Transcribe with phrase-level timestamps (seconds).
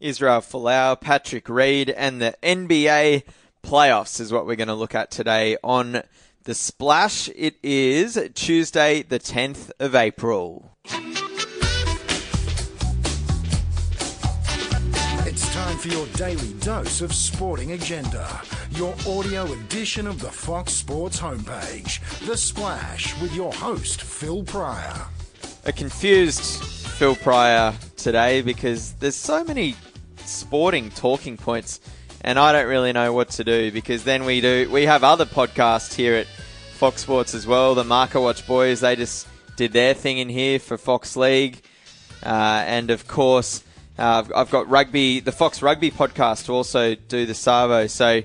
[0.00, 3.24] Israel Folau, Patrick Reed, and the NBA
[3.64, 6.02] playoffs is what we're going to look at today on
[6.44, 7.28] The Splash.
[7.34, 10.70] It is Tuesday, the 10th of April.
[15.26, 18.40] It's time for your daily dose of sporting agenda.
[18.70, 22.00] Your audio edition of the Fox Sports homepage.
[22.24, 25.06] The Splash with your host, Phil Pryor.
[25.64, 26.62] A confused
[26.98, 29.74] Phil Pryor today because there's so many
[30.28, 31.80] sporting talking points
[32.20, 35.24] and I don't really know what to do because then we do we have other
[35.24, 36.26] podcasts here at
[36.72, 37.74] Fox Sports as well.
[37.74, 41.62] The Marker Watch boys they just did their thing in here for Fox League,
[42.22, 43.64] uh, and of course
[43.98, 47.86] uh, I've, got rugby the Fox Rugby podcast to also do the Savo.
[47.86, 48.22] So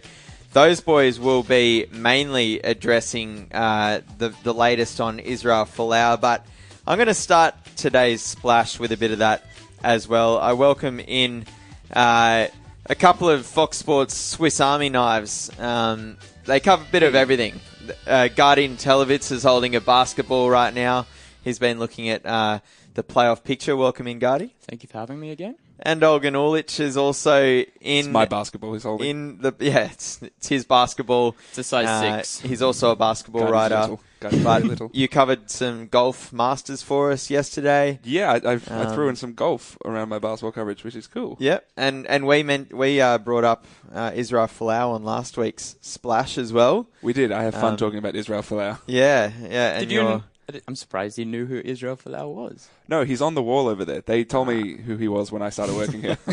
[0.53, 6.45] those boys will be mainly addressing uh, the the latest on Israel Folau, but
[6.85, 9.45] I'm going to start today's splash with a bit of that
[9.83, 10.37] as well.
[10.37, 11.45] I welcome in.
[11.93, 12.47] Uh,
[12.87, 15.49] a couple of Fox Sports Swiss Army knives.
[15.59, 17.59] Um, they cover a bit of everything.
[18.07, 21.05] Uh, Gadi Notelovitz is holding a basketball right now.
[21.43, 22.59] He's been looking at uh,
[22.93, 23.75] the playoff picture.
[23.75, 24.53] Welcome in, Gadi.
[24.61, 25.55] Thank you for having me again.
[25.85, 29.09] And Olgun Uluc is also in It's my basketball he's holding.
[29.09, 31.35] in the yeah, it's, it's his basketball.
[31.49, 32.39] It's a size Uh, six.
[32.39, 33.81] He's also a basketball writer.
[33.81, 33.99] little.
[34.21, 34.89] Gadi's But little.
[34.93, 37.99] you covered some golf masters for us yesterday.
[38.05, 41.05] Yeah, I, I, I Um, threw in some golf around my basketball coverage, which is
[41.07, 41.35] cool.
[41.41, 45.75] Yep, and and we meant we uh, brought up uh, Israel Folau on last week's
[45.81, 46.87] splash as well.
[47.01, 47.33] We did.
[47.33, 48.79] I have fun Um, talking about Israel Folau.
[48.87, 49.71] Yeah, yeah.
[49.77, 50.23] And Did you?
[50.51, 52.67] You're- I'm surprised he knew who Israel Folau was.
[52.87, 54.01] No, he's on the wall over there.
[54.01, 56.17] They told me who he was when I started working here.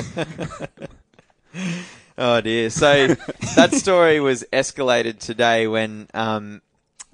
[2.19, 2.69] Oh dear.
[2.69, 3.07] So
[3.57, 6.61] that story was escalated today when um,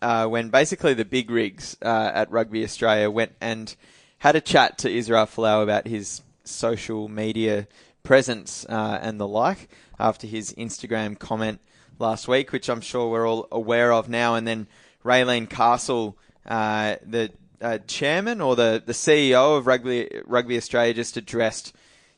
[0.02, 3.74] uh, when basically the big rigs uh, at Rugby Australia went and
[4.18, 7.68] had a chat to Israel Folau about his social media
[8.02, 11.60] presence uh, and the like after his Instagram comment
[12.00, 14.34] last week, which I'm sure we're all aware of now.
[14.34, 14.66] And then
[15.04, 17.30] Raelene Castle, uh, the
[17.60, 21.74] uh, chairman or the, the CEO of Rugby Rugby Australia, just addressed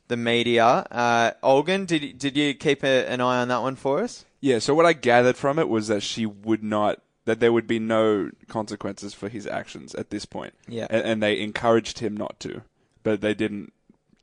[0.08, 0.64] the media.
[0.90, 4.24] Uh, Olgun, did did you keep a, an eye on that one for us?
[4.40, 7.66] yeah, so what I gathered from it was that she would not, that there would
[7.66, 10.54] be no consequences for his actions at this point.
[10.68, 10.86] Yeah.
[10.90, 12.62] And, and they encouraged him not to,
[13.02, 13.72] but they didn't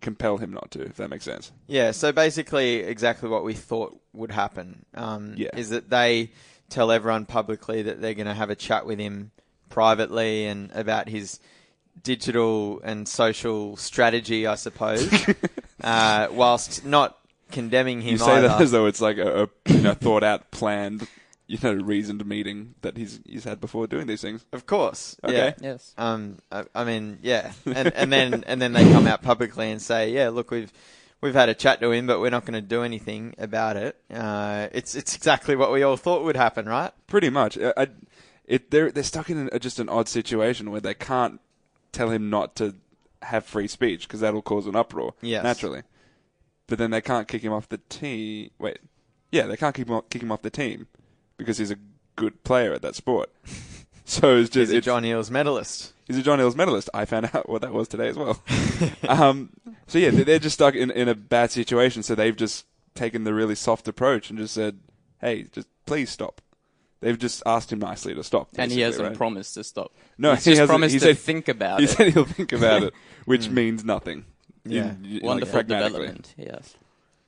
[0.02, 1.52] compel him not to, if that makes sense.
[1.68, 1.92] Yeah.
[1.92, 4.86] So basically, exactly what we thought would happen.
[4.94, 5.50] Um, Yeah.
[5.58, 6.32] Is that they
[6.70, 9.32] tell everyone publicly that they're going to have a chat with him
[9.75, 11.38] privately and about his
[12.02, 15.12] digital and social strategy, I suppose,
[15.84, 17.18] uh, whilst not
[17.52, 18.47] condemning him You say either.
[18.47, 21.08] that as though it's like a, a you know, thought out, planned,
[21.47, 24.46] you know, reasoned meeting that he's he's had before doing these things.
[24.53, 25.18] of course.
[25.24, 25.35] Okay.
[25.35, 25.53] Yeah.
[25.62, 25.94] Yes.
[25.97, 29.81] Um, I, I mean, yeah, and and then and then they come out publicly and
[29.81, 30.72] say, yeah, look, we've
[31.22, 33.97] we've had a chat to him, but we're not going to do anything about it.
[34.09, 36.91] Uh, it's it's exactly what we all thought would happen, right?
[37.08, 37.58] Pretty much.
[37.58, 37.88] I, I-
[38.48, 41.40] it, they're they're stuck in a, just an odd situation where they can't
[41.92, 42.76] tell him not to
[43.22, 45.44] have free speech because that'll cause an uproar Yes.
[45.44, 45.82] naturally.
[46.68, 48.50] But then they can't kick him off the team.
[48.60, 48.80] Wait,
[49.32, 50.88] yeah, they can't kick him off, kick him off the team
[51.38, 51.78] because he's a
[52.16, 53.32] good player at that sport.
[54.08, 55.92] So it's just He's a John Eales medalist.
[56.06, 56.92] He's a John Hills medalist.
[56.94, 58.40] I found out what that was today as well.
[59.10, 59.50] um,
[59.88, 62.04] so yeah, they're, they're just stuck in, in a bad situation.
[62.04, 64.78] So they've just taken the really soft approach and just said,
[65.22, 66.40] "Hey, just please stop."
[67.06, 68.50] They've just asked him nicely to stop.
[68.58, 69.16] And he hasn't right?
[69.16, 69.92] promised to stop.
[70.18, 70.70] No, He's he just hasn't.
[70.72, 71.90] promised He to said- think about He it.
[71.92, 72.94] He said he'll think about it,
[73.26, 74.26] which means nothing.
[74.66, 74.86] Yeah.
[74.96, 76.00] In- in- like, Wonderful pragmatically.
[76.00, 76.34] development.
[76.36, 76.76] Yes.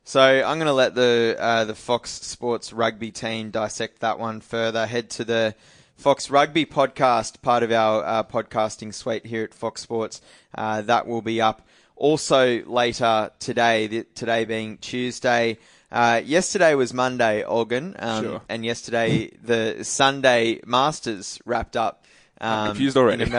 [0.04, 4.42] So I'm going to let the uh, the Fox Sports Rugby team dissect that one
[4.42, 4.88] further.
[4.88, 5.54] Head to the
[5.96, 10.22] Fox Rugby podcast, part of our uh, podcasting suite here at Fox Sports.
[10.56, 11.68] Uh, that will be up
[11.98, 13.88] also later today.
[13.90, 15.58] th- Today being Tuesday.
[15.92, 18.42] Uh, yesterday was Monday, Olgun, um, Sure.
[18.50, 22.04] and yesterday the Sunday Masters wrapped up.
[22.42, 23.24] Um, confused already.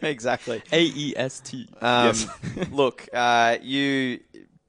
[0.02, 0.62] exactly.
[0.72, 1.68] A E S T.
[1.82, 2.26] Um, Yes.
[2.70, 4.20] look, uh, you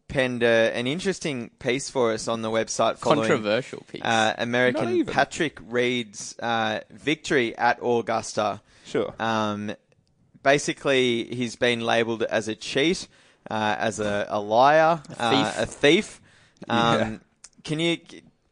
[0.08, 4.02] penned uh, an interesting piece for us on the website following Controversial piece.
[4.02, 5.06] uh, American.
[5.06, 8.62] Patrick Reed's uh, victory at Augusta.
[8.86, 9.14] Sure.
[9.20, 9.74] Um,
[10.44, 13.08] basically, he's been labelled as a cheat,
[13.50, 15.62] uh, as a, a liar, uh, thief.
[15.62, 16.22] a thief.
[16.70, 17.18] Um, Yeah.
[17.64, 17.98] Can you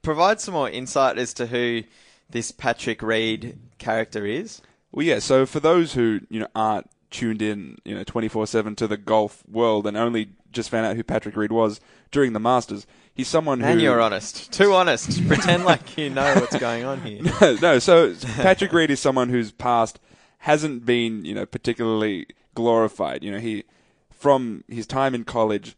[0.02, 1.84] provide some more insight as to who
[2.30, 4.62] this Patrick Reed character is?
[4.92, 5.20] Well, yeah.
[5.20, 8.88] So for those who you know aren't tuned in, you know, twenty four seven to
[8.88, 11.80] the golf world and only just found out who Patrick Reed was
[12.12, 14.52] during the Masters, he's someone who And you're honest.
[14.52, 15.28] Too honest.
[15.28, 17.22] Pretend like you know what's going on here.
[17.62, 20.00] no, so Patrick Reed is someone whose past
[20.40, 23.24] hasn't been, you know, particularly glorified.
[23.24, 23.64] You know, he
[24.12, 25.76] from his time in college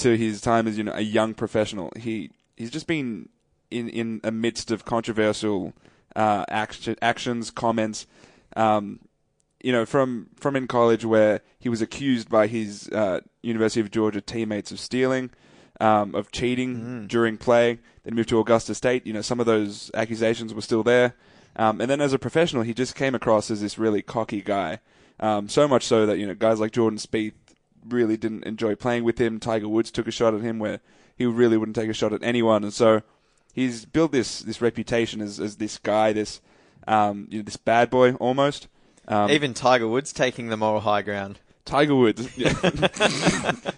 [0.00, 1.92] to his time as you know a young professional.
[1.96, 3.28] He he's just been
[3.70, 5.72] in in a midst of controversial
[6.16, 8.06] uh, action, actions, comments.
[8.56, 9.00] Um,
[9.62, 13.90] you know, from from in college where he was accused by his uh, University of
[13.90, 15.30] Georgia teammates of stealing,
[15.80, 17.78] um, of cheating during play.
[18.04, 19.06] Then moved to Augusta State.
[19.06, 21.14] You know, some of those accusations were still there.
[21.56, 24.78] Um, and then as a professional, he just came across as this really cocky guy.
[25.18, 27.34] Um, so much so that you know guys like Jordan Spieth
[27.88, 29.40] really didn't enjoy playing with him.
[29.40, 30.80] Tiger Woods took a shot at him where
[31.16, 33.02] he really wouldn't take a shot at anyone, and so
[33.52, 36.40] he's built this this reputation as as this guy, this
[36.86, 38.68] um, you know, this bad boy almost.
[39.08, 41.40] Um, Even Tiger Woods taking the moral high ground.
[41.64, 42.28] Tiger Woods.
[42.36, 42.54] Yeah.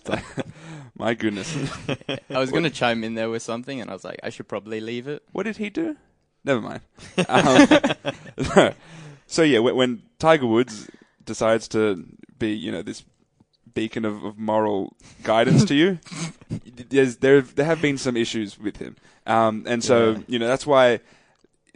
[0.07, 0.25] Like,
[0.97, 1.57] my goodness.
[2.31, 4.49] I was going to chime in there with something, and I was like, I should
[4.49, 5.23] probably leave it.
[5.33, 5.97] What did he do?
[6.45, 6.81] Never mind.
[7.29, 8.73] Um,
[9.27, 10.89] so yeah, when, when Tiger Woods
[11.25, 12.05] decides to
[12.39, 13.05] be, you know, this
[13.75, 15.99] beacon of, of moral guidance to you,
[16.91, 18.97] there's, there there have been some issues with him,
[19.27, 20.19] um, and so Yeah.
[20.29, 21.01] you know that's why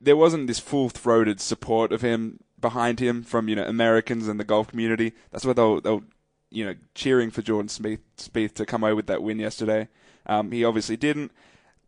[0.00, 4.38] there wasn't this full throated support of him behind him from you know Americans and
[4.40, 5.12] the golf community.
[5.30, 6.04] That's why they'll they'll
[6.50, 9.88] you know cheering for Jordan Smith Spieth to come away with that win yesterday.
[10.26, 11.32] Um, he obviously didn't,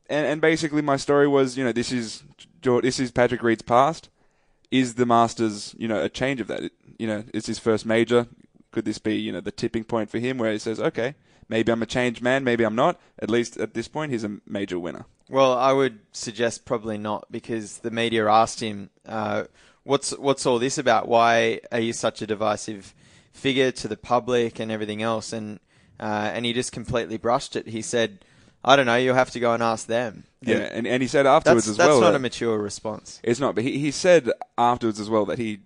[0.09, 2.23] and and basically my story was you know this is
[2.63, 4.09] this is Patrick Reed's past.
[4.71, 6.71] Is the Masters you know a change of that?
[6.99, 8.27] You know, it's his first major.
[8.70, 11.15] Could this be you know the tipping point for him where he says, okay,
[11.49, 13.00] maybe I'm a changed man, maybe I'm not.
[13.19, 15.06] At least at this point, he's a major winner.
[15.31, 19.44] Well, I would suggest probably not because the media asked him, uh,
[19.85, 21.09] "What's what's all this about?
[21.09, 22.94] Why are you such a divisive
[23.32, 25.61] figure to the public and everything else?" And
[26.00, 27.67] uh, and he just completely brushed it.
[27.69, 28.25] He said,
[28.64, 28.97] "I don't know.
[28.97, 31.76] You'll have to go and ask them." Yeah, and, and he said afterwards that's as
[31.76, 32.00] that's well.
[32.00, 33.21] not that- a mature response.
[33.23, 35.61] It's not, but he, he said afterwards as well that he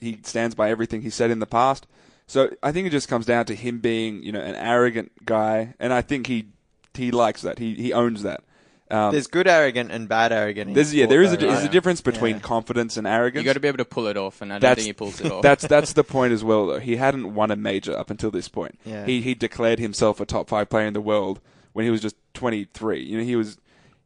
[0.00, 1.86] he stands by everything he said in the past.
[2.28, 5.74] So I think it just comes down to him being, you know, an arrogant guy,
[5.80, 6.46] and I think he
[6.94, 7.58] he likes that.
[7.58, 8.44] He he owns that.
[8.90, 10.72] Um, There's good arrogant and bad arrogant.
[10.74, 11.70] there's yeah, sport, there is a, though, there's a right?
[11.72, 12.40] difference between Yeah.
[12.40, 13.42] confidence and arrogance.
[13.44, 14.92] You got to be able to pull it off, and I don't that's think he
[14.94, 15.42] pulls it off.
[15.42, 16.66] that's that's the point as well.
[16.68, 18.78] Though he hadn't won a major up until this point.
[18.86, 19.04] Yeah.
[19.04, 21.40] He he declared himself a top five player in the world
[21.74, 23.02] when he was just 23.
[23.02, 23.58] You know, he was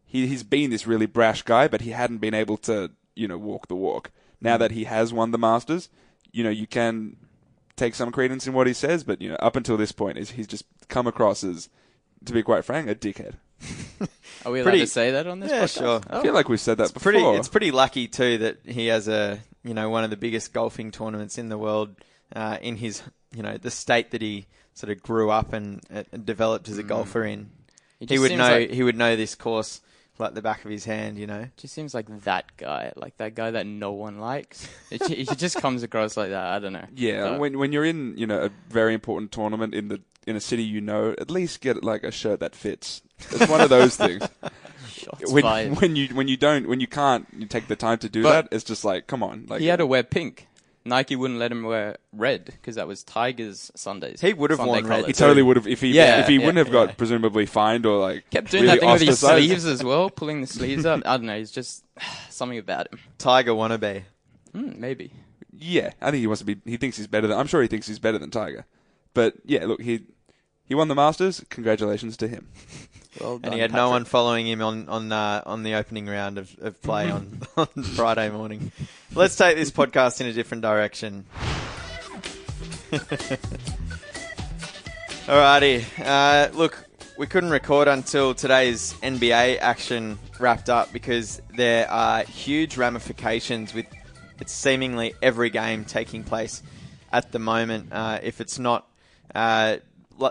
[0.05, 3.39] he he's been this really brash guy, but he hadn't been able to you know
[3.39, 4.11] walk the walk.
[4.41, 5.89] Now that he has won the Masters,
[6.33, 7.17] you know you can
[7.77, 10.31] take some credence in what he says, but you know up until this point, is
[10.33, 11.69] he's just come across as,
[12.25, 13.35] to be quite frank, a dickhead.
[14.45, 15.79] Are we allowed Pretty- to say that on this Yeah, podcast?
[15.79, 16.01] sure.
[16.11, 16.19] Oh.
[16.19, 17.19] I feel like we've said that It's pretty.
[17.21, 17.37] before.
[17.37, 20.91] It's pretty lucky too that he has a you know one of the biggest golfing
[20.91, 21.95] tournaments in the world
[22.35, 23.03] uh, in his
[23.35, 26.83] you know the state that he sort of grew up and, and developed as a
[26.83, 27.51] golfer in.
[28.01, 28.51] He He would know.
[28.51, 29.81] like- he would know this course
[30.19, 31.19] like the back of his hand.
[31.19, 31.47] You know.
[31.57, 34.69] Just seems like that guy, like that guy that no one likes.
[34.91, 36.45] It, he just comes across like that.
[36.47, 36.87] I don't know.
[36.95, 40.37] Yeah, Uh, when when you're in you know a very important tournament in the in
[40.37, 43.03] a city you know, at least get like a shirt that fits.
[43.31, 44.23] It's one of those things.
[44.89, 45.81] shots when, fired.
[45.81, 48.51] when you when you don't when you can't you take the time to do But-
[48.51, 49.47] that, it's just like come on.
[49.49, 50.47] Like he had to wear pink.
[50.85, 54.21] Nike wouldn't let him wear red because that was Tiger's Sundays.
[54.21, 54.91] He would have Sunday worn red.
[55.03, 55.07] colours.
[55.07, 56.95] he totally would have if he Yeah, if he yeah, wouldn't have got yeah.
[56.95, 59.45] presumably fined or like Kept doing really that thing with his ostracized.
[59.47, 61.03] sleeves as well, pulling the sleeves up.
[61.07, 61.39] I don't know.
[61.39, 61.85] He's just
[62.31, 62.99] something about him.
[63.19, 64.03] Tiger wannabe.
[64.53, 65.13] Hmm, maybe.
[65.57, 66.57] Yeah, I think he wants to be.
[66.65, 67.39] He thinks he's better than.
[67.39, 68.65] I'm sure he thinks he's better than Tiger.
[69.15, 70.03] But yeah, look, he
[70.65, 71.45] he won the Masters.
[71.51, 72.49] Congratulations to him.
[73.21, 76.07] Well done, And he had no one following him on on uh, on the opening
[76.07, 78.73] round of, of play on, on Friday morning.
[79.15, 81.27] Let's take this podcast in a different direction.
[85.27, 86.85] Alrighty, uh, look,
[87.17, 93.87] we couldn't record until today's NBA action wrapped up because there are huge ramifications with
[94.41, 96.63] it's seemingly every game taking place
[97.13, 97.93] at the moment.
[97.93, 98.89] Uh, if it's not
[99.35, 99.77] uh,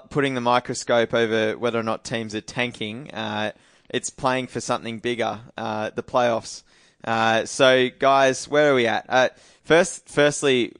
[0.09, 3.51] putting the microscope over whether or not teams are tanking, uh,
[3.89, 6.63] it's playing for something bigger, uh, the playoffs.
[7.03, 9.05] Uh, so, guys, where are we at?
[9.09, 9.29] Uh,
[9.63, 10.73] first, firstly,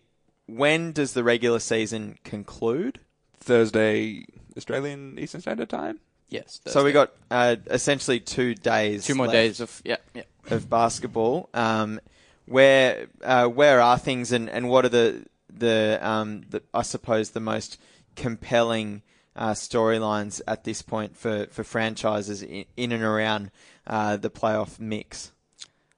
[0.46, 3.00] when does the regular season conclude?
[3.40, 6.00] Thursday, Australian Eastern Standard Time.
[6.30, 6.62] Yes.
[6.66, 6.94] So we Thursday.
[6.94, 9.06] got uh, essentially two days.
[9.06, 9.34] two more left.
[9.34, 10.24] days of yeah, yeah.
[10.50, 11.50] of basketball.
[11.54, 12.00] Um,
[12.46, 17.32] where uh, where are things, and, and what are the the, um, the I suppose
[17.32, 17.80] the most
[18.16, 19.02] compelling
[19.36, 23.52] uh, storylines at this point for, for franchises in, in and around
[23.88, 25.32] uh, the playoff mix?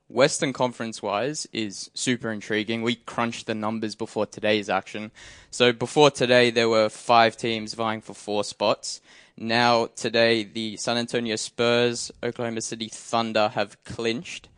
[0.09, 2.83] Western Conference wise is super intriguing.
[2.83, 5.11] We crunched the numbers before today's action.
[5.49, 9.01] So before today, there were five teams vying for four spots.
[9.37, 14.49] Now today, the San Antonio Spurs, Oklahoma City Thunder have clinched.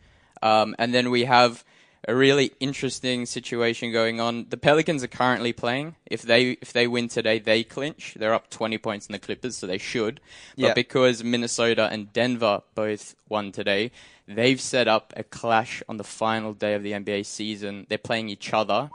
[0.42, 1.64] Um, and then we have
[2.08, 4.46] a really interesting situation going on.
[4.48, 5.96] The Pelicans are currently playing.
[6.06, 8.14] If they if they win today, they clinch.
[8.18, 10.20] They're up 20 points in the Clippers, so they should.
[10.56, 10.74] But Yeah.
[10.74, 13.90] because Minnesota and Denver both won today,
[14.28, 17.86] they've set up a clash on the final day of the NBA season.
[17.88, 18.90] They're playing each other.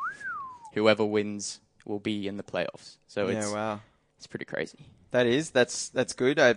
[0.74, 2.96] Whoever wins will be in the playoffs.
[3.08, 3.80] So it's yeah, wow.
[4.18, 4.80] it's pretty crazy.
[5.12, 6.40] That is that's that's good.
[6.40, 6.54] Uh,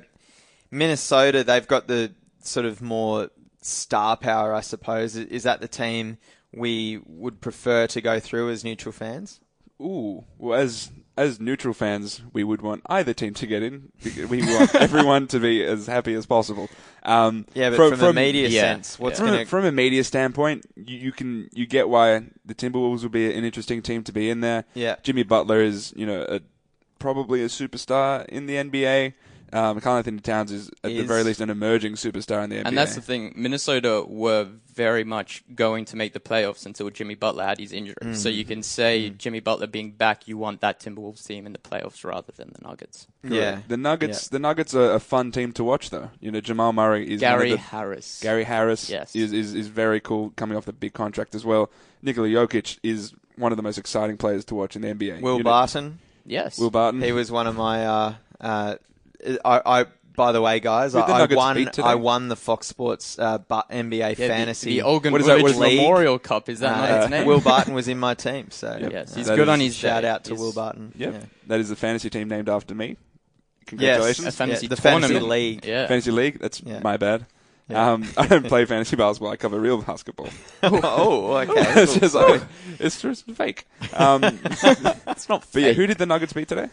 [0.71, 3.31] Minnesota, they've got the sort of more
[3.61, 5.17] star power, I suppose.
[5.17, 6.19] Is that the team
[6.57, 9.41] we would prefer to go through as neutral fans?
[9.81, 13.93] Ooh, well, as as neutral fans, we would want either team to get in.
[14.29, 16.69] We want everyone to be as happy as possible.
[17.05, 20.03] Um, Yeah, but from, a media yeah, sense, what's from, going a, from a media
[20.03, 24.13] standpoint, you, you can you get why the Timberwolves would be an interesting team to
[24.13, 24.65] be in there.
[24.75, 24.97] Yeah.
[25.03, 26.41] Jimmy Butler is you know a,
[26.99, 29.15] probably a superstar in the NBA.
[29.55, 32.63] Um, Karl-Anthony Towns is at the very least an emerging superstar in the NBA.
[32.67, 33.33] And that's the thing.
[33.37, 37.95] Minnesota were very much going to make the playoffs until Jimmy Butler had his injury.
[38.15, 41.61] So you can say Jimmy Butler being back, you want that Timberwolves team in the
[41.61, 43.07] playoffs rather than the Nuggets.
[43.23, 43.61] Yeah.
[43.69, 44.29] The Nuggets, Yeah.
[44.33, 46.11] the Nuggets are a fun team to watch, though.
[46.21, 48.19] You know, Jamal Murray is Gary the- Harris.
[48.21, 49.15] Gary Harris Yes.
[49.15, 51.71] is, is is very cool, coming off the big contract as well.
[52.03, 55.21] Nikola Jokic is one of the most exciting players to watch in the NBA.
[55.21, 56.59] Will You know, Barton, Yes.
[56.59, 57.01] Will Barton.
[57.03, 57.87] he was one of my.
[57.87, 58.75] Uh, uh,
[59.45, 61.69] I, I by the way, guys, the I, I won.
[61.83, 64.79] I won the Fox Sports uh, NBA Yeah, fantasy.
[64.79, 66.49] The, Olgun What is that, what is Memorial Cup.
[66.49, 67.27] Is that Uh, not its name?
[67.27, 68.93] Will Barton was in my team, so Yep.
[68.93, 70.09] Yes, he's That good is- on his shout day.
[70.09, 70.93] out to He's- Will Barton.
[70.97, 71.21] Yep, Yeah.
[71.49, 72.87] that is a fantasy team named after me.
[72.87, 72.97] Yes,
[73.67, 74.27] Congratulations.
[74.29, 75.65] A fantasy Yeah, the fantasy league.
[75.65, 75.87] Yeah.
[75.89, 76.39] Fantasy league.
[76.39, 76.81] That's Yeah.
[76.81, 77.27] my bad.
[77.69, 77.93] Yeah.
[77.93, 79.33] Um, I don't play fantasy basketball.
[79.33, 80.29] I cover real basketball.
[80.63, 81.53] oh, okay.
[81.83, 82.43] it's just like,
[82.79, 83.67] it's just fake.
[83.95, 86.69] Um, It's not but yeah, who did the Nuggets beat today?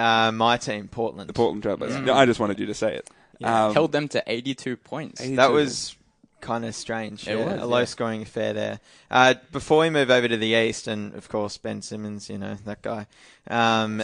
[0.00, 1.28] Uh, my team, Portland.
[1.28, 2.04] The Portland Trailblazers.
[2.04, 3.10] No, I just wanted you to say it.
[3.38, 3.66] Yeah.
[3.66, 5.20] Um, held them to 82 points.
[5.20, 5.96] Eighty- That was
[6.40, 7.26] kind of strange.
[7.28, 7.84] It yeah, was, a low yeah.
[7.84, 8.80] scoring affair there.
[9.10, 12.54] Uh, before we move over to the east, and of course Ben Simmons, you know
[12.64, 13.06] that guy.
[13.48, 14.02] Um,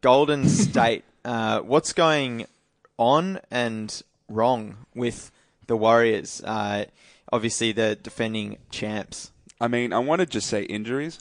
[0.00, 1.04] Golden State.
[1.24, 2.46] Uh, what's going
[2.98, 5.30] on and wrong with
[5.66, 6.42] the Warriors?
[6.44, 6.86] Uh,
[7.32, 9.30] obviously, the defending champs.
[9.60, 11.18] I mean, I want to just say injuries.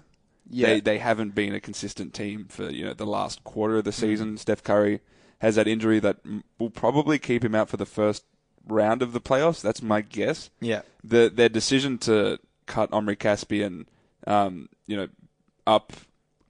[0.50, 0.67] Yeah.
[0.67, 3.91] They they haven't been a consistent team for you know the last quarter of the
[3.91, 3.93] Mm.
[4.00, 4.38] season.
[4.38, 5.01] Steph Curry
[5.39, 8.23] has that injury that m- will probably keep him out for the first
[8.67, 9.62] round of the playoffs.
[9.62, 10.50] That's my guess.
[10.62, 13.88] Yeah, The their decision to cut Omri Caspian,
[14.27, 15.07] um, you know,
[15.67, 15.91] up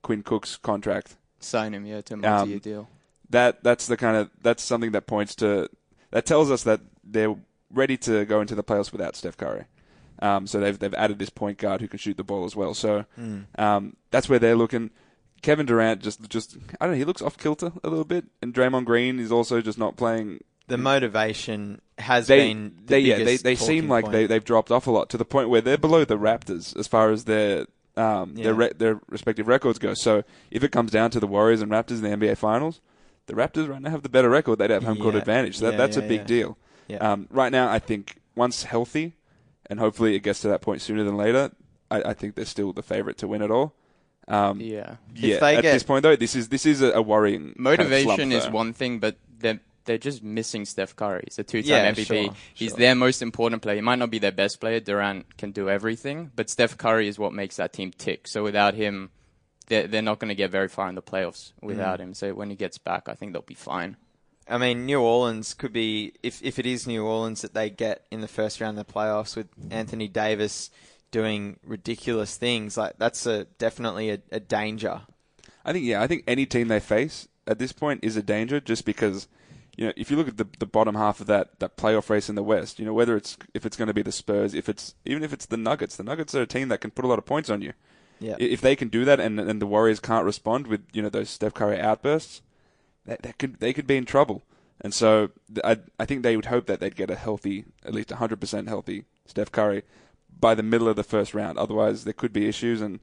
[0.04, 1.16] Quinn Cook's contract.
[1.40, 2.90] Sign him, yeah, to a multi-year Um, deal.
[3.30, 5.70] That that's the kind of that's something that points to
[6.12, 7.36] that tells us that they're
[7.72, 9.66] ready to go into the playoffs without Steph Curry.
[10.20, 12.74] Um, so they've they've added this point guard who can shoot the ball as well.
[12.74, 13.06] So
[13.58, 14.92] um, that's where they're looking.
[15.42, 18.54] Kevin Durant just just I don't know he looks off kilter a little bit, and
[18.54, 20.40] Draymond Green is also just not playing.
[20.68, 22.74] the motivation has They been.
[22.78, 24.14] The they yeah they they seem like point.
[24.14, 26.88] they they've dropped off a lot to the point where they're below the Raptors as
[26.88, 27.66] far as their
[27.98, 28.44] um Yeah.
[28.46, 29.94] their re- their respective records go.
[29.94, 32.80] So if it comes down to the Warriors and Raptors in the NBA Finals,
[33.26, 34.60] the Raptors right now have the better record.
[34.60, 35.58] They'd have home court advantage.
[35.58, 36.26] So that, Yeah, that's yeah, a big yeah.
[36.26, 36.58] deal.
[36.88, 36.98] Yeah.
[36.98, 39.16] Um, right now, I think once healthy,
[39.70, 41.52] and hopefully it gets to that point sooner than later,
[41.92, 43.74] I, I think they're still the favorite to win it all.
[44.28, 44.96] Um, Yeah.
[45.16, 45.40] yeah.
[45.40, 47.60] they at get- this point, though, this is this is a, a worrying kind of
[47.62, 48.52] Motivation slump, is though.
[48.52, 51.24] one thing, but they're they're just missing Steph Curry.
[51.26, 52.06] He's a two-time Yeah, MVP.
[52.28, 52.78] sure, He's sure.
[52.78, 53.76] their most important player.
[53.76, 54.80] He might not be their best player.
[54.80, 58.26] Durant can do everything, but Steph Curry is what makes that team tick.
[58.30, 59.10] So without him,
[59.68, 62.04] they're they're not going to get very far in the playoffs without Mm.
[62.04, 62.14] him.
[62.14, 63.98] So when he gets back, I think they'll be fine.
[64.48, 68.06] I mean, New Orleans could be if if it is New Orleans that they get
[68.12, 70.70] in the first round of the playoffs with Anthony Davis
[71.12, 72.76] doing ridiculous things.
[72.76, 75.02] Like that's a definitely a, a danger.
[75.64, 78.60] I think yeah, I think any team they face at this point is a danger
[78.60, 79.28] just because
[79.76, 82.30] you know, if you look at the the bottom half of that that playoff race
[82.30, 84.70] in the West, you know, whether it's if it's going to be the Spurs, if
[84.70, 87.08] it's even if it's the Nuggets, the Nuggets are a team that can put a
[87.08, 87.74] lot of points on you.
[88.20, 88.36] Yeah.
[88.40, 91.30] If they can do that and and the Warriors can't respond with, you know, those
[91.30, 92.42] Steph Curry outbursts,
[93.06, 94.44] that, that could they could be in trouble.
[94.82, 95.30] And so
[95.64, 99.06] I I think they would hope that they'd get a healthy, at least 100% healthy
[99.26, 99.84] Steph Curry
[100.40, 101.58] by the middle of the first round.
[101.58, 103.00] Otherwise, there could be issues and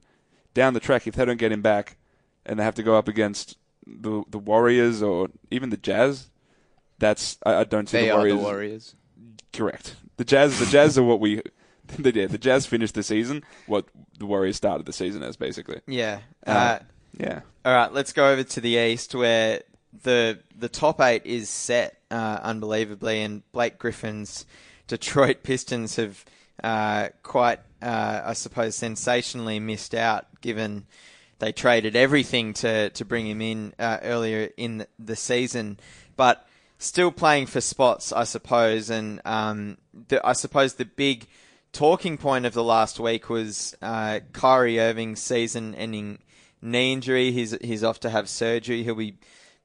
[0.53, 1.97] down the track if they don't get him back
[2.45, 6.29] and they have to go up against the the Warriors or even the Jazz,
[6.99, 8.37] that's I, I don't see They the are Warriors.
[8.37, 8.95] the Warriors.
[9.53, 9.95] Correct.
[10.17, 11.41] The Jazz, the Jazz are what we.
[11.97, 13.43] The, yeah, the Jazz finished the season.
[13.65, 13.85] What
[14.19, 15.81] the Warriors started the season as, basically.
[15.87, 16.19] Yeah.
[16.45, 16.79] Uh, Uh,
[17.17, 17.41] Yeah.
[17.65, 19.61] all right, let's go over to the east where
[20.03, 24.45] the the top eight is set uh, unbelievably, and Blake Griffin's
[24.87, 26.25] Detroit Pistons have
[26.63, 30.85] uh, quite, uh, I suppose, sensationally missed out given
[31.39, 35.79] they traded everything to to bring him in uh, earlier in the season,
[36.15, 41.27] but still playing for spots, I suppose, and um, the, I suppose the big
[41.73, 46.19] talking point of the last week was uh, Kyrie Irving's season-ending
[46.61, 47.31] knee injury.
[47.31, 48.83] He's he's off to have surgery.
[48.83, 49.15] He'll be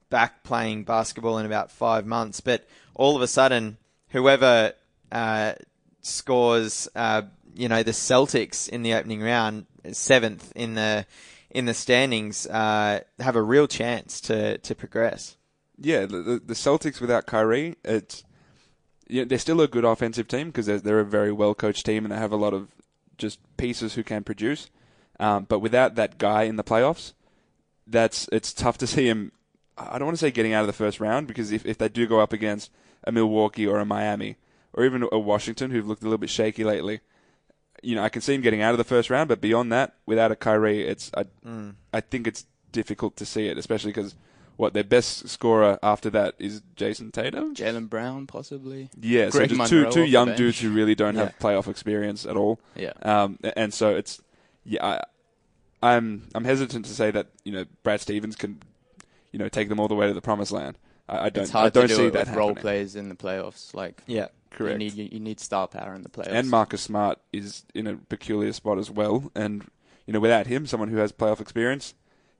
[0.09, 2.41] back playing basketball in about five months.
[2.41, 3.77] But all of a sudden,
[4.09, 4.73] whoever
[5.11, 5.53] uh,
[6.01, 7.23] scores, uh,
[7.53, 11.05] you know, the Celtics in the opening round, seventh in the
[11.49, 15.35] in the standings, uh, have a real chance to to progress.
[15.79, 18.23] Yeah, the, the, Celtics without Kyrie, it's
[19.07, 22.03] yeah, they're still a good offensive team because they're, they're a very well coached team
[22.03, 22.69] and they have a lot of
[23.17, 24.69] just pieces who can produce.
[25.19, 27.13] Um, but without that guy in the playoffs,
[27.85, 29.31] that's it's tough to see him.
[29.77, 31.89] I don't want to say getting out of the first round because if, if they
[31.89, 32.71] do go up against
[33.03, 34.37] a Milwaukee or a Miami
[34.73, 37.01] or even a Washington who've looked a little bit shaky lately,
[37.83, 39.29] you know I can see him getting out of the first round.
[39.29, 41.25] But beyond that, without a Kyrie, it's I
[41.93, 44.15] I think it's difficult to see it, especially because
[44.57, 47.53] what their best scorer after that is Jayson Tatum.
[47.53, 48.89] Jaylen Brown, possibly.
[48.99, 52.35] Yeah, so just Monroe two two young dudes who really don't have playoff experience at
[52.35, 52.59] all.
[52.75, 52.93] Yeah.
[53.03, 54.19] Um, and so it's
[54.65, 55.03] yeah, I,
[55.81, 58.61] I'm I'm hesitant to say that you know Brad Stevens can
[59.31, 60.77] you know take them all the way to the promised land.
[61.09, 62.61] I, I don't It's hard I don't to do see it that with role happening.
[62.61, 63.73] players in the playoffs.
[63.73, 64.27] Like, Yeah.
[64.49, 64.73] Correct.
[64.73, 66.31] You need you, you need star power in the playoffs.
[66.31, 69.31] And Marcus Smart is in a peculiar spot as well.
[69.35, 69.69] And
[70.05, 71.93] you know without him, someone who has playoff experience,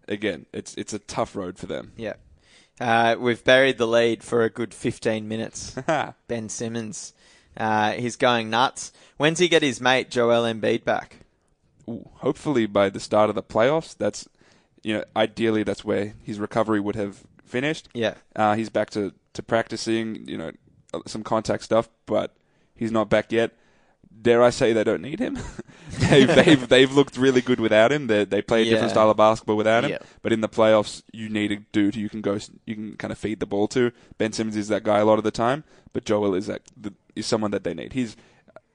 [0.07, 1.91] again, it's it's a tough road for them.
[1.97, 2.13] Yeah.
[2.79, 5.75] Uh, we've buried the lead for a good 15 minutes.
[6.27, 7.13] ben Simmons.
[7.57, 8.93] Uh, he's going nuts.
[9.17, 11.21] When's he get his mate Joel Embiid back?
[11.89, 14.27] Ooh, hopefully by the start of the playoffs, that's
[14.83, 17.89] you know ideally that's where his recovery would have finished.
[17.93, 18.15] Yeah.
[18.35, 20.51] Uh, he's back to, to practicing, you know,
[21.05, 22.35] some contact stuff, but
[22.75, 23.51] he's not back yet.
[24.19, 25.37] Dare I say they don't need him?
[26.09, 28.07] they've, they've they've looked really good without him.
[28.07, 29.91] They they play a different style of basketball without him.
[29.91, 29.99] Yeah.
[30.23, 33.11] But in the playoffs, you need a dude who you can go, you can kind
[33.11, 33.91] of feed the ball to.
[34.17, 36.93] Ben Simmons is that guy a lot of the time, but Joel is that the,
[37.15, 37.93] is someone that they need.
[37.93, 38.17] He's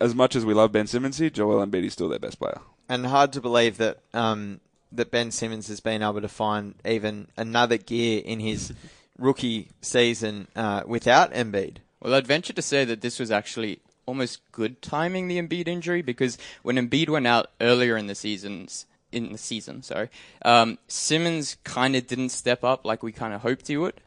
[0.00, 2.60] as much as we love Ben Simmons here, Joel Embiid is still their best player.
[2.88, 4.60] And hard to believe that um,
[4.92, 8.72] that Ben Simmons has been able to find even another gear in his
[9.18, 11.78] rookie season uh, without Embiid.
[12.00, 16.02] Well, I'd venture to say that this was actually almost good timing, the Embiid injury,
[16.02, 20.08] because when Embiid went out earlier in the seasons, in the season, sorry,
[20.44, 24.00] um, Simmons kind of didn't step up like we kind of hoped he would,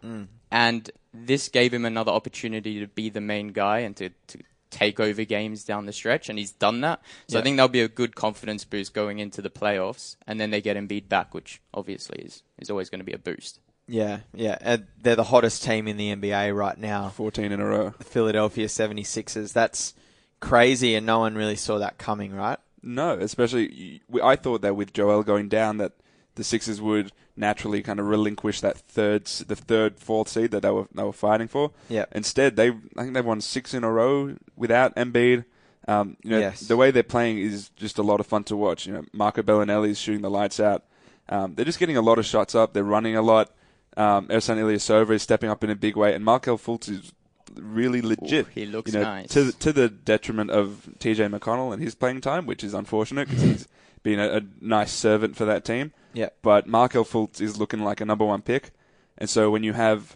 [0.51, 4.99] and this gave him another opportunity to be the main guy and to, to take
[4.99, 7.01] over games down the stretch, and he's done that.
[7.27, 10.51] So I think that'll be a good confidence boost going into the playoffs, and then
[10.51, 13.59] they get Embiid back, which obviously is, is always going to be a boost.
[13.87, 14.57] Yeah, yeah.
[14.63, 17.09] Uh, they're the hottest team in the NBA right now.
[17.09, 17.93] 14 in a row.
[17.97, 19.53] The Philadelphia 76ers.
[19.53, 19.93] That's
[20.39, 22.59] crazy, and no one really saw that coming, right?
[22.81, 25.93] No, especially I thought that with Joel going down, that
[26.35, 30.69] the Sixers would naturally kind of relinquish that third, the third, fourth seed that they
[30.69, 31.71] were they were fighting for.
[31.89, 32.05] Yeah.
[32.13, 35.45] Instead, they I think they've won six in a row without Embiid.
[35.87, 36.61] Um, you know, Yes.
[36.61, 38.87] the way they're playing is just a lot of fun to watch.
[38.87, 40.83] You know, Marco Belinelli's shooting the lights out.
[41.29, 42.73] Um, they're just getting a lot of shots up.
[42.73, 43.51] They're running a lot.
[43.97, 47.13] Um, Ersan Ilyasova is stepping up in a big way, and Markelle Fultz is
[47.55, 48.47] really legit.
[48.53, 49.29] he looks you know, nice.
[49.29, 53.43] To, to the detriment of TJ McConnell and his playing time, which is unfortunate because
[53.43, 53.67] he's
[54.05, 55.91] been a, a nice servant for that team.
[56.13, 56.29] Yeah.
[56.43, 58.71] But Markelle Fultz is looking like a number one pick,
[59.17, 60.15] and so when you have,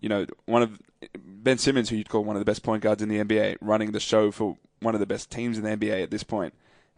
[0.00, 0.80] you know, one of
[1.14, 3.92] Ben Simmons, who you'd call one of the best point guards in the NBA, running
[3.92, 6.54] the show for one of the best teams in the NBA at this point,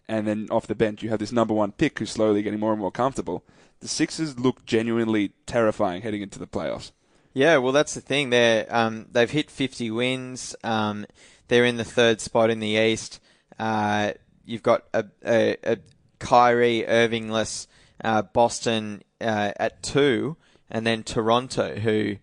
[0.08, 2.72] and then off the bench you have this number one pick who's slowly getting more
[2.72, 3.44] and more comfortable.
[3.80, 6.92] The Sixers look genuinely terrifying heading into the playoffs.
[7.32, 8.30] Yeah, well, that's the thing.
[8.30, 10.54] They're um, they've hit 50 wins.
[10.62, 11.06] Um,
[11.48, 13.20] they're in the third spot in the East.
[13.58, 14.12] Uh,
[14.44, 15.78] you've got a, a, a
[16.20, 17.66] Kyrie Irvingless
[18.04, 20.36] uh, Boston uh, at two,
[20.70, 22.16] and then Toronto, who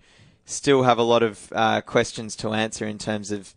[0.46, 3.54] still have a lot of uh, questions to answer in terms of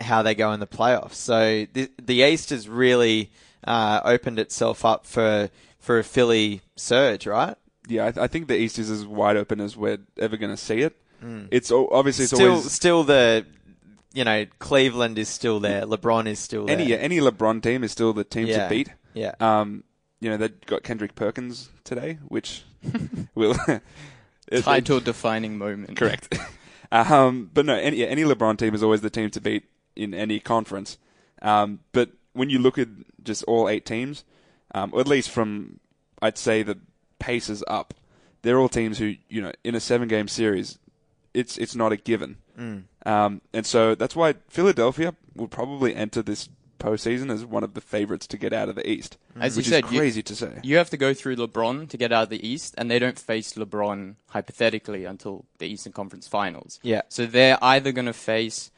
[0.00, 1.14] how they go in the playoffs.
[1.14, 3.30] So the, the East has really
[3.64, 7.54] uh, opened itself up for for a Philly surge, right?
[7.88, 10.56] Yeah, I, I think the East is as wide open as we're ever going to
[10.56, 10.96] see it.
[11.50, 13.44] It's o- obviously it's still, always still the,
[14.12, 15.82] you know, Cleveland is still there.
[15.84, 16.76] LeBron is still there.
[16.78, 18.64] any any LeBron team is still the team Yeah.
[18.64, 18.90] to beat.
[19.16, 19.34] Yeah.
[19.40, 19.82] Um,
[20.20, 22.62] you know they got Kendrick Perkins today, which
[23.34, 23.56] will
[24.48, 25.96] it- Title defining moment.
[25.96, 26.36] correct.
[26.92, 29.64] um, but no, any any LeBron team is always the team to beat
[29.96, 30.98] in any conference.
[31.42, 32.88] Um, but when you look at
[33.22, 34.24] just all eight teams,
[34.74, 35.80] um, or at least from
[36.22, 36.78] I'd say the
[37.18, 37.94] Pacers up,
[38.42, 40.78] they're all teams who you know in a seven game series,
[41.34, 42.36] it's it's not a given.
[43.04, 47.80] Um, and so that's why Philadelphia will probably enter this postseason as one of the
[47.80, 49.42] favorites to get out of the East, mm-hmm.
[49.42, 50.60] As you said, is you- crazy to say.
[50.62, 53.18] You have to go through LeBron to get out of the East, and they don't
[53.18, 56.78] face LeBron hypothetically until the Eastern Conference Finals.
[56.82, 57.02] Yeah.
[57.08, 58.70] So they're either going to face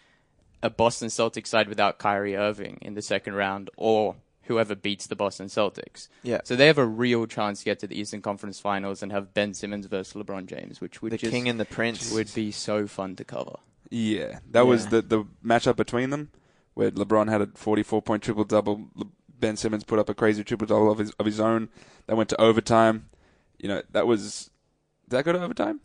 [0.62, 5.14] a Boston Celtics side without Kyrie Irving in the second round, or whoever beats the
[5.14, 6.08] Boston Celtics.
[6.22, 6.40] Yeah.
[6.42, 9.34] So they have a real chance to get to the Eastern Conference Finals and have
[9.34, 12.10] Ben Simmons versus LeBron James, which would The just king and the prince.
[12.12, 13.56] would be so fun to cover.
[13.90, 16.30] Yeah, that was the the matchup between them,
[16.78, 18.88] where LeBron had a 44 point triple double.
[19.40, 21.68] Ben Simmons put up a crazy triple double of his of his own.
[22.06, 23.08] That went to overtime.
[23.58, 24.50] You know that was.
[25.08, 25.80] Did that go to overtime?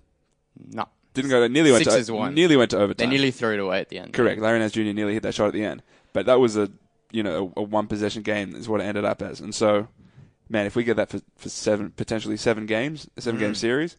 [0.56, 0.86] No.
[1.16, 1.40] Didn't go.
[1.42, 2.36] to Nearly went Sixers to won.
[2.36, 3.10] nearly went to overtime.
[3.10, 4.14] They nearly threw it away at the end.
[4.14, 4.40] Correct.
[4.40, 4.82] Larry Nance Jr.
[4.82, 5.82] nearly hit that shot at the end,
[6.14, 6.70] but that was a
[7.12, 9.40] you know a, a one possession game is what it ended up as.
[9.40, 9.88] And so,
[10.50, 13.58] man, if we get that for, for seven potentially seven games, a seven game Mm.
[13.58, 13.98] series,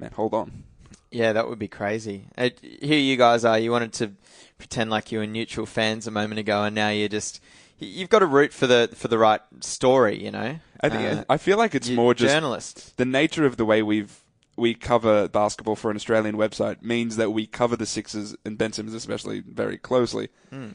[0.00, 0.64] man, hold on.
[1.10, 2.26] Yeah, that would be crazy.
[2.36, 3.58] Uh, here you guys are.
[3.58, 4.12] You wanted to
[4.58, 7.40] pretend like you were neutral fans a moment ago, and now you're just
[7.78, 10.22] you've got to root for the for the right story.
[10.22, 12.92] You know, I think Uh, I feel like it's more just journalists.
[12.96, 14.20] the nature of the way we've
[14.56, 18.72] we cover basketball for an Australian website means that we cover the Sixers and Ben
[18.72, 20.28] Simmons especially very closely,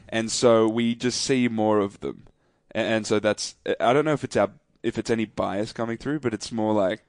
[0.08, 2.24] and so we just see more of them,
[2.72, 4.50] and, and so that's I don't know if it's our
[4.82, 7.04] if it's any bias coming through, but it's more like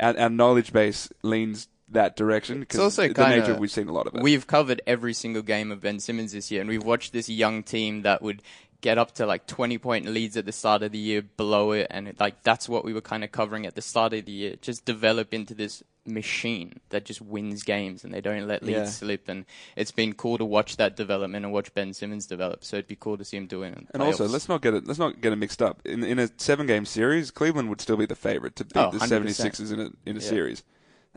[0.00, 3.92] our, our knowledge base leans that direction because also the kinda- nature we've seen a
[3.92, 4.22] lot of it.
[4.22, 7.62] We've covered every single game of Ben Simmons this year, and we've watched this young
[7.62, 8.42] team that would
[8.80, 11.86] get up to like 20 point leads at the start of the year, blow it,
[11.90, 14.56] and like that's what we were kind of covering at the start of the year.
[14.62, 18.84] Just develop into this machine that just wins games, and they don't let leads Yeah.
[18.86, 19.28] slip.
[19.28, 19.44] And
[19.76, 22.64] it's been cool to watch that development and watch Ben Simmons develop.
[22.64, 23.76] So it'd be cool to see him do it.
[23.92, 24.86] And also, let's not get it.
[24.86, 25.82] Let's not get it mixed up.
[25.84, 28.90] In in a seven game series, Cleveland would still be the favorite to beat Oh,
[28.92, 29.08] the 100%.
[29.10, 30.26] 76ers in a in a Yeah.
[30.26, 30.62] series.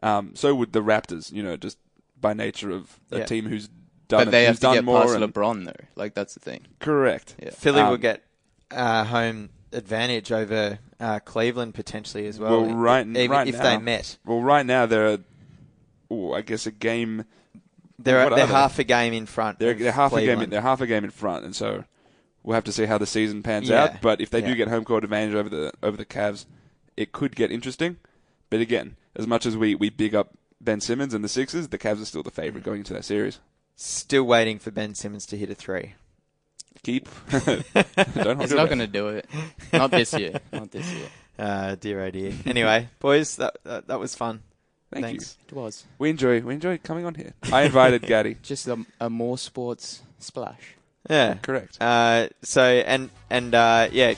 [0.03, 1.31] Um, so would the Raptors.
[1.31, 1.77] You know, just
[2.19, 3.25] by nature of a Yeah.
[3.25, 3.69] team who's
[4.07, 5.01] done but they it, have to done get more.
[5.01, 5.85] past and- LeBron though.
[5.95, 6.61] Like that's the thing.
[6.79, 7.35] correct.
[7.41, 7.49] Yeah.
[7.51, 8.21] Philly Um, will get
[8.69, 12.61] uh, home advantage over uh, Cleveland potentially as well.
[12.61, 14.17] Well, right- even right if now- they met.
[14.25, 15.19] Well, right now they're,
[16.11, 17.25] ooh, I guess a game.
[17.99, 18.53] They're What are they're they?
[18.53, 19.59] half a game in front.
[19.59, 20.41] They're, they're half a game.
[20.41, 21.85] In, they're half a game in front, and so
[22.41, 23.83] we'll have to see how the season pans Yeah.
[23.83, 24.01] out.
[24.01, 24.47] But if they Yeah.
[24.47, 26.45] do get home court advantage over the over the Cavs,
[26.97, 27.97] it could get interesting.
[28.49, 31.77] But again, as much as we, we big up Ben Simmons and the Sixers, the
[31.77, 33.39] Cavs are still the favorite going into that series.
[33.75, 35.95] Still waiting for Ben Simmons to hit a three.
[36.83, 37.07] Keep.
[37.31, 37.75] Don't
[38.15, 39.27] hold He's not going to do it.
[39.71, 40.39] Not this year.
[40.51, 41.07] Not this year.
[41.37, 42.33] Uh, dear oh dear.
[42.45, 44.41] Anyway, boys, that, that that was fun.
[44.91, 45.37] Thank Thanks.
[45.47, 45.85] It was.
[45.97, 47.33] We enjoy we enjoy coming on here.
[47.51, 48.37] I invited Gadi.
[48.43, 50.75] just a, a more sports splash.
[51.09, 51.35] Yeah.
[51.35, 51.81] Correct.
[51.81, 54.13] Uh, so and and uh, yeah,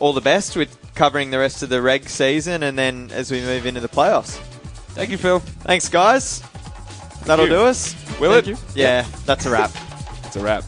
[0.00, 3.40] all the best with covering the rest of the reg season, and then as we
[3.40, 4.38] move into the playoffs.
[4.94, 5.38] Thank you, Phil.
[5.38, 6.42] Thanks, guys.
[7.24, 7.94] That'll do us.
[8.18, 8.50] Will Thank it?
[8.50, 8.56] you.
[8.74, 9.70] Yeah, that's a wrap.
[10.30, 10.62] It's a wrap.